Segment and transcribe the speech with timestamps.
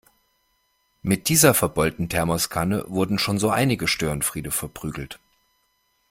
[1.03, 5.19] Mit dieser verbeulten Thermoskanne wurden schon so einige Störenfriede verprügelt.